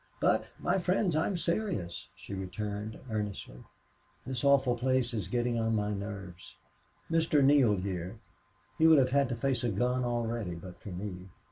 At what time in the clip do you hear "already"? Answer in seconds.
10.03-10.55